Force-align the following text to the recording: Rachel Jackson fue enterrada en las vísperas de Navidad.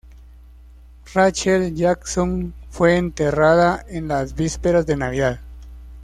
Rachel 1.13 1.69
Jackson 1.75 2.55
fue 2.71 2.97
enterrada 2.97 3.85
en 3.87 4.07
las 4.07 4.33
vísperas 4.33 4.87
de 4.87 4.97
Navidad. 4.97 5.39